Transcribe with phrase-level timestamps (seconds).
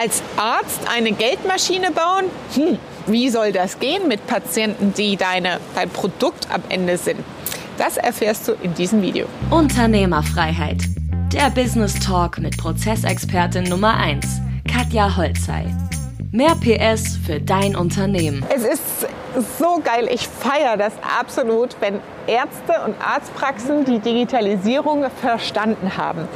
[0.00, 2.24] als Arzt eine Geldmaschine bauen?
[2.54, 7.20] Hm, wie soll das gehen mit Patienten, die deine, dein Produkt am Ende sind?
[7.76, 9.26] Das erfährst du in diesem Video.
[9.50, 10.78] Unternehmerfreiheit.
[11.32, 15.66] Der Business Talk mit Prozessexpertin Nummer 1, Katja Holzei.
[16.32, 18.44] Mehr PS für dein Unternehmen.
[18.54, 18.82] Es ist
[19.58, 20.08] so geil.
[20.12, 26.26] Ich feiere das absolut, wenn Ärzte und Arztpraxen die Digitalisierung verstanden haben.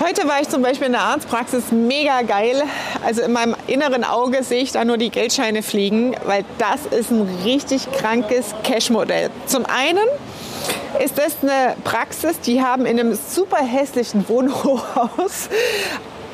[0.00, 2.64] Heute war ich zum Beispiel in der Arztpraxis mega geil.
[3.04, 7.12] Also in meinem inneren Auge sehe ich da nur die Geldscheine fliegen, weil das ist
[7.12, 9.30] ein richtig krankes Cash-Modell.
[9.46, 10.04] Zum einen
[11.02, 15.48] ist das eine Praxis, die haben in einem super hässlichen Wohnhochhaus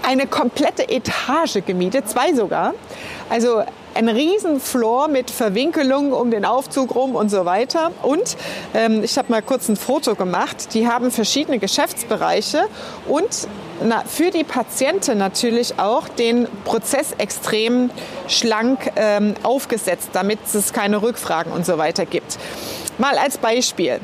[0.02, 2.72] eine komplette Etage gemietet, zwei sogar.
[3.28, 3.62] Also
[3.94, 7.90] ein riesen Floor mit Verwinkelung um den Aufzug rum und so weiter.
[8.02, 8.36] Und
[8.74, 10.74] ähm, ich habe mal kurz ein Foto gemacht.
[10.74, 12.68] Die haben verschiedene Geschäftsbereiche
[13.08, 13.48] und
[13.82, 17.90] na, für die Patienten natürlich auch den Prozess extrem
[18.28, 22.38] schlank ähm, aufgesetzt, damit es keine Rückfragen und so weiter gibt.
[22.98, 24.00] Mal als Beispiel.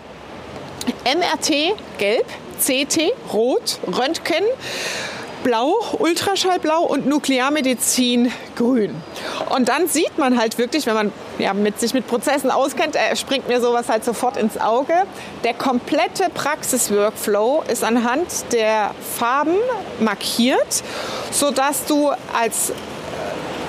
[1.04, 2.26] MRT gelb,
[2.58, 4.44] CT rot, Röntgen
[5.46, 8.96] blau, Ultraschallblau und Nuklearmedizin grün.
[9.50, 13.14] Und dann sieht man halt wirklich, wenn man ja, mit, sich mit Prozessen auskennt, äh,
[13.14, 14.92] springt mir sowas halt sofort ins Auge.
[15.44, 19.54] Der komplette Praxis-Workflow ist anhand der Farben
[20.00, 20.82] markiert,
[21.30, 22.72] sodass du als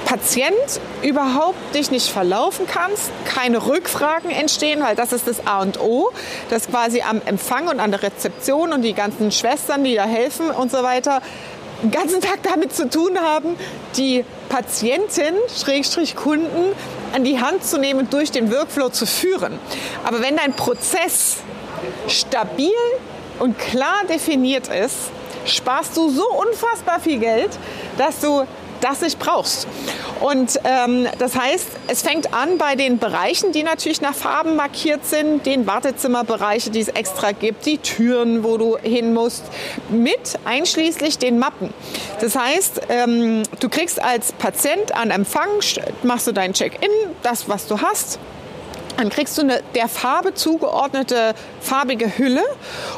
[0.08, 5.82] Patient überhaupt dich nicht verlaufen kannst, keine Rückfragen entstehen, weil das ist das A und
[5.82, 6.10] O,
[6.50, 10.50] dass quasi am Empfang und an der Rezeption und die ganzen Schwestern, die da helfen
[10.50, 11.22] und so weiter,
[11.82, 13.56] den ganzen Tag damit zu tun haben,
[13.98, 16.74] die Patientin, Schrägstrich Kunden,
[17.14, 19.60] an die Hand zu nehmen und durch den Workflow zu führen.
[20.04, 21.38] Aber wenn dein Prozess
[22.08, 22.72] stabil
[23.40, 25.12] und klar definiert ist,
[25.46, 27.52] sparst du so unfassbar viel Geld,
[27.98, 28.46] dass du
[28.82, 29.68] das nicht brauchst.
[30.20, 35.06] Und ähm, das heißt, es fängt an bei den Bereichen, die natürlich nach Farben markiert
[35.06, 39.44] sind, den Wartezimmerbereiche, die es extra gibt, die Türen, wo du hin musst,
[39.90, 41.74] mit einschließlich den Mappen.
[42.20, 45.50] Das heißt, ähm, du kriegst als Patient an Empfang,
[46.04, 46.90] machst du dein Check-in,
[47.24, 48.20] das, was du hast,
[48.98, 52.44] dann kriegst du eine der Farbe zugeordnete farbige Hülle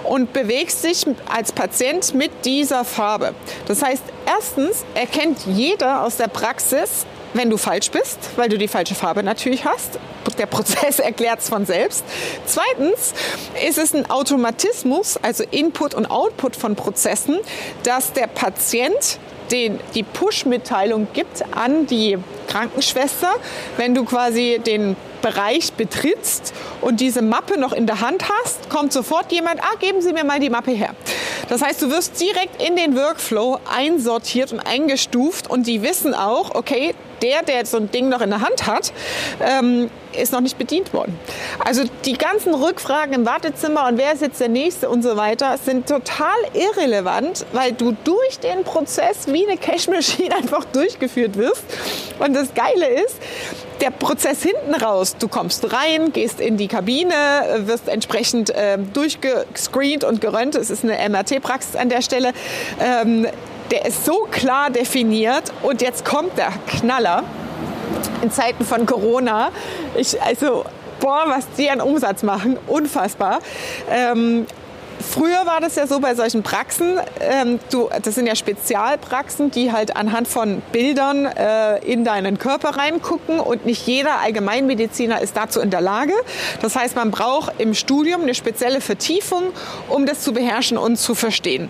[0.03, 3.33] und bewegst dich als Patient mit dieser Farbe.
[3.67, 8.67] Das heißt, erstens erkennt jeder aus der Praxis, wenn du falsch bist, weil du die
[8.67, 9.99] falsche Farbe natürlich hast.
[10.37, 12.03] Der Prozess erklärt es von selbst.
[12.45, 13.13] Zweitens
[13.67, 17.37] ist es ein Automatismus, also Input und Output von Prozessen,
[17.83, 19.19] dass der Patient
[19.51, 22.17] den, die Push-Mitteilung gibt an die
[22.47, 23.29] Krankenschwester,
[23.77, 28.94] wenn du quasi den Bereich betrittst und diese Mappe noch in der Hand hast, kommt
[28.94, 30.96] sofort jemand, ah, geben Sie mir mal die Mappe her.
[31.50, 36.53] Das heißt, du wirst direkt in den Workflow einsortiert und eingestuft und die wissen auch,
[36.56, 38.94] okay, der, der so ein Ding noch in der Hand hat,
[39.41, 41.18] ähm, ist noch nicht bedient worden.
[41.63, 45.58] Also die ganzen Rückfragen im Wartezimmer und wer ist jetzt der Nächste und so weiter
[45.63, 51.63] sind total irrelevant, weil du durch den Prozess wie eine Cashmaschine einfach durchgeführt wirst.
[52.19, 53.16] Und das Geile ist,
[53.81, 55.16] der Prozess hinten raus.
[55.17, 57.13] Du kommst rein, gehst in die Kabine,
[57.66, 60.56] wirst entsprechend äh, durchgescreent und gerönt.
[60.56, 62.34] Es ist eine MRT-Praxis an der Stelle.
[62.79, 63.28] Ähm,
[63.72, 65.51] der ist so klar definiert.
[65.62, 67.23] Und jetzt kommt der Knaller
[68.22, 69.50] in Zeiten von Corona.
[69.96, 70.66] Ich, also,
[71.00, 73.40] boah, was die an Umsatz machen, unfassbar.
[73.90, 74.46] Ähm,
[74.99, 79.71] Früher war das ja so bei solchen Praxen, ähm, du, das sind ja Spezialpraxen, die
[79.71, 85.61] halt anhand von Bildern äh, in deinen Körper reingucken und nicht jeder Allgemeinmediziner ist dazu
[85.61, 86.13] in der Lage.
[86.61, 89.43] Das heißt, man braucht im Studium eine spezielle Vertiefung,
[89.87, 91.69] um das zu beherrschen und zu verstehen.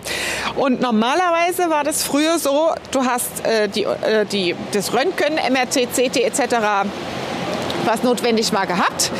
[0.56, 5.88] Und normalerweise war das früher so, du hast äh, die, äh, die, das Röntgen, MRT,
[5.94, 6.56] CT etc.,
[7.84, 9.10] was notwendig war, gehabt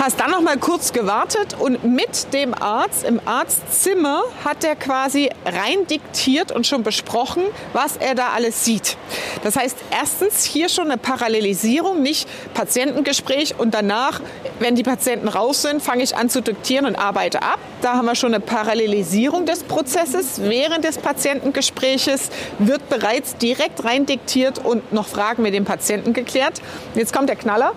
[0.00, 5.30] hast dann noch mal kurz gewartet und mit dem Arzt im Arztzimmer hat er quasi
[5.44, 8.96] rein diktiert und schon besprochen, was er da alles sieht.
[9.42, 14.20] Das heißt, erstens hier schon eine Parallelisierung, nicht Patientengespräch und danach,
[14.58, 17.58] wenn die Patienten raus sind, fange ich an zu diktieren und arbeite ab.
[17.82, 20.40] Da haben wir schon eine Parallelisierung des Prozesses.
[20.42, 26.60] Während des Patientengespräches wird bereits direkt rein diktiert und noch Fragen mit dem Patienten geklärt.
[26.94, 27.72] Jetzt kommt der Knaller.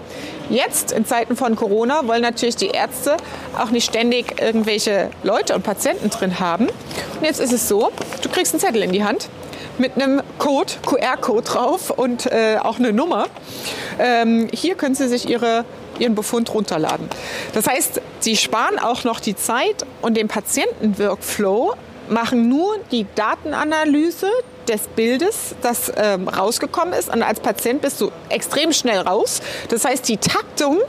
[0.50, 3.18] Jetzt in Zeiten von Corona wollen natürlich die Ärzte
[3.58, 6.68] auch nicht ständig irgendwelche Leute und Patienten drin haben.
[6.68, 7.92] Und jetzt ist es so,
[8.22, 9.30] du kriegst einen Zettel in die Hand
[9.78, 13.28] mit einem Code, QR-Code drauf und äh, auch eine Nummer.
[14.00, 15.66] Ähm, hier können Sie sich Ihre
[16.00, 17.10] ihren Befund runterladen.
[17.54, 21.74] Das heißt, sie sparen auch noch die Zeit und den Patienten-Workflow,
[22.10, 24.30] machen nur die Datenanalyse,
[24.68, 27.10] des Bildes, das ähm, rausgekommen ist.
[27.14, 29.42] Und als Patient bist du extrem schnell raus.
[29.70, 30.80] Das heißt, die Taktung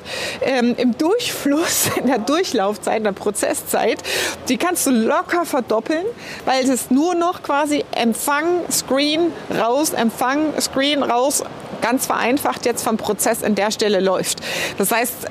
[0.43, 4.03] ähm, im Durchfluss, in der Durchlaufzeit, in der Prozesszeit,
[4.49, 6.05] die kannst du locker verdoppeln,
[6.45, 11.43] weil es nur noch quasi Empfang, Screen, raus, Empfang, Screen, raus
[11.81, 14.41] ganz vereinfacht jetzt vom Prozess in der Stelle läuft.
[14.79, 15.27] Das heißt,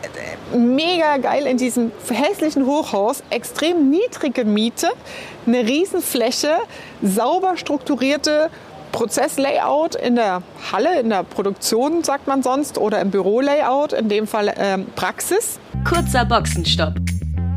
[0.55, 4.89] mega geil in diesem hässlichen Hochhaus, extrem niedrige Miete,
[5.45, 6.57] eine Riesenfläche,
[7.01, 8.49] sauber strukturierte
[8.91, 10.41] Prozesslayout in der
[10.71, 15.59] Halle, in der Produktion, sagt man sonst, oder im Bürolayout, in dem Fall ähm, Praxis.
[15.87, 16.95] Kurzer Boxenstopp.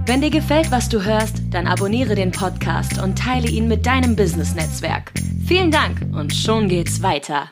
[0.07, 4.17] Wenn dir gefällt, was du hörst, dann abonniere den Podcast und teile ihn mit deinem
[4.17, 5.13] Business-Netzwerk.
[5.47, 7.51] Vielen Dank und schon geht's weiter.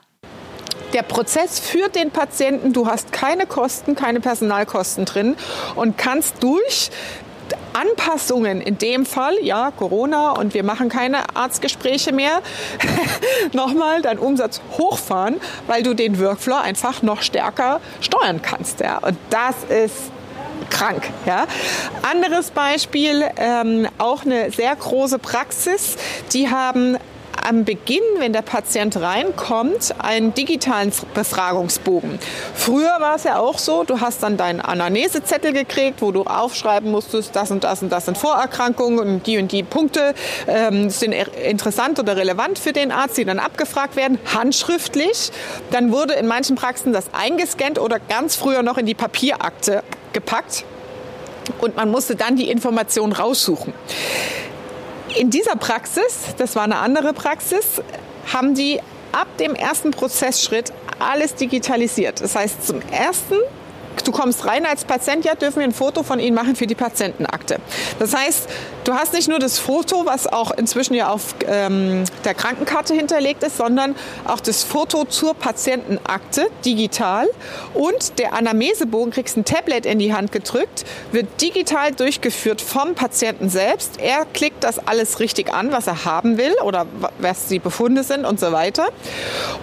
[0.92, 5.36] Der Prozess führt den Patienten, du hast keine Kosten, keine Personalkosten drin
[5.74, 6.90] und kannst durch
[7.72, 12.42] Anpassungen, in dem Fall, ja, Corona und wir machen keine Arztgespräche mehr,
[13.52, 15.36] nochmal deinen Umsatz hochfahren,
[15.66, 18.80] weil du den Workflow einfach noch stärker steuern kannst.
[18.80, 18.98] Ja.
[18.98, 20.10] Und das ist
[20.70, 21.08] krank.
[21.26, 21.46] Ja.
[22.10, 25.96] Anderes Beispiel, ähm, auch eine sehr große Praxis.
[26.32, 26.98] Die haben
[27.46, 32.18] am Beginn, wenn der Patient reinkommt, einen digitalen Befragungsbogen.
[32.54, 36.90] Früher war es ja auch so, du hast dann deinen Anamnesezettel gekriegt, wo du aufschreiben
[36.90, 40.14] musstest, das und das und das sind Vorerkrankungen und die und die Punkte
[40.46, 45.30] ähm, sind interessant oder relevant für den Arzt, die dann abgefragt werden, handschriftlich.
[45.70, 49.82] Dann wurde in manchen Praxen das eingescannt oder ganz früher noch in die Papierakte
[50.12, 50.64] gepackt
[51.60, 53.72] und man musste dann die Information raussuchen.
[55.18, 57.82] In dieser Praxis, das war eine andere Praxis,
[58.32, 58.78] haben die
[59.10, 62.20] ab dem ersten Prozessschritt alles digitalisiert.
[62.20, 63.34] Das heißt, zum ersten
[64.02, 66.74] du kommst rein als Patient, ja, dürfen wir ein Foto von Ihnen machen für die
[66.74, 67.58] Patientenakte.
[67.98, 68.48] Das heißt,
[68.84, 73.42] du hast nicht nur das Foto, was auch inzwischen ja auf ähm, der Krankenkarte hinterlegt
[73.42, 77.28] ist, sondern auch das Foto zur Patientenakte digital
[77.74, 83.48] und der Anamnesebogen kriegst ein Tablet in die Hand gedrückt, wird digital durchgeführt vom Patienten
[83.48, 84.00] selbst.
[84.00, 86.86] Er klickt das alles richtig an, was er haben will oder
[87.18, 88.88] was die Befunde sind und so weiter.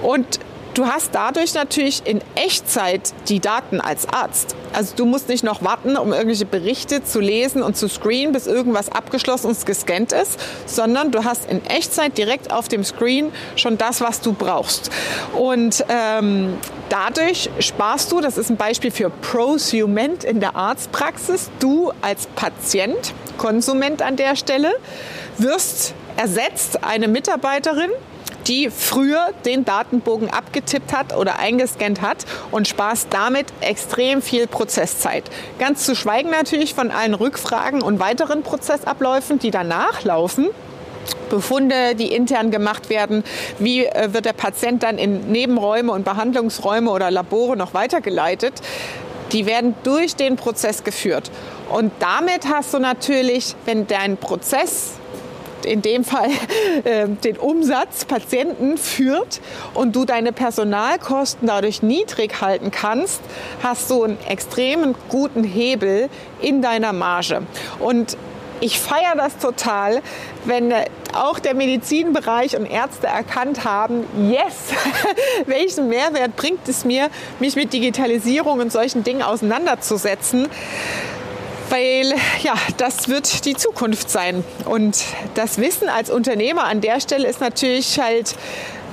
[0.02, 0.40] Und
[0.76, 4.58] Du hast dadurch natürlich in Echtzeit die Daten als Arzt.
[4.74, 8.46] Also du musst nicht noch warten, um irgendwelche Berichte zu lesen und zu screenen, bis
[8.46, 13.78] irgendwas abgeschlossen und gescannt ist, sondern du hast in Echtzeit direkt auf dem Screen schon
[13.78, 14.92] das, was du brauchst.
[15.34, 16.58] Und ähm,
[16.90, 23.14] dadurch sparst du, das ist ein Beispiel für Prosument in der Arztpraxis, du als Patient,
[23.38, 24.74] Konsument an der Stelle,
[25.38, 27.92] wirst ersetzt eine Mitarbeiterin,
[28.48, 35.24] die früher den Datenbogen abgetippt hat oder eingescannt hat und sparst damit extrem viel Prozesszeit.
[35.60, 40.48] Ganz zu schweigen natürlich von allen Rückfragen und weiteren Prozessabläufen, die danach laufen.
[41.30, 43.24] Befunde, die intern gemacht werden,
[43.60, 48.54] wie äh, wird der Patient dann in Nebenräume und Behandlungsräume oder Labore noch weitergeleitet,
[49.32, 51.32] die werden durch den Prozess geführt.
[51.70, 54.94] Und damit hast du natürlich, wenn dein Prozess
[55.66, 56.30] in dem Fall
[56.84, 59.42] äh, den Umsatz Patienten führt
[59.74, 63.22] und du deine Personalkosten dadurch niedrig halten kannst,
[63.62, 66.10] hast du einen extremen guten Hebel
[66.42, 67.42] in deiner Marge.
[67.80, 68.18] Und
[68.62, 70.02] ich feiere das total,
[70.46, 74.74] wenn äh, auch der Medizinbereich und Ärzte erkannt haben, yes,
[75.46, 77.10] welchen Mehrwert bringt es mir,
[77.40, 80.48] mich mit Digitalisierung und solchen Dingen auseinanderzusetzen
[81.70, 84.44] weil ja, das wird die Zukunft sein.
[84.66, 85.04] Und
[85.36, 88.36] das Wissen als Unternehmer an der Stelle ist natürlich halt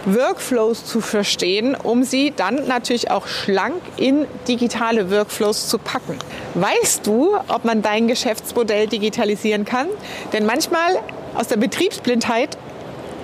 [0.05, 6.19] Workflows zu verstehen, um sie dann natürlich auch schlank in digitale Workflows zu packen.
[6.55, 9.87] Weißt du, ob man dein Geschäftsmodell digitalisieren kann?
[10.33, 10.99] Denn manchmal
[11.35, 12.59] aus der Betriebsblindheit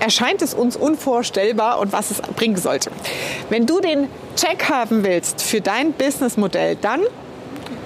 [0.00, 2.90] erscheint es uns unvorstellbar und was es bringen sollte.
[3.50, 7.00] Wenn du den Check haben willst für dein Businessmodell, dann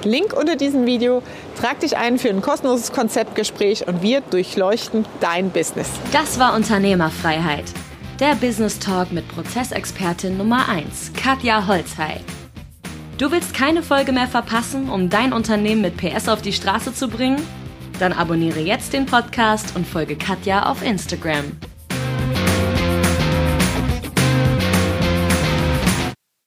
[0.04, 1.22] Link unter diesem Video.
[1.60, 5.88] Trag dich ein für ein kostenloses Konzeptgespräch und wir durchleuchten dein Business.
[6.12, 7.64] Das war Unternehmerfreiheit.
[8.20, 12.20] Der Business Talk mit Prozessexpertin Nummer 1, Katja Holzhey.
[13.18, 17.08] Du willst keine Folge mehr verpassen, um dein Unternehmen mit PS auf die Straße zu
[17.08, 17.40] bringen?
[17.98, 21.52] Dann abonniere jetzt den Podcast und folge Katja auf Instagram.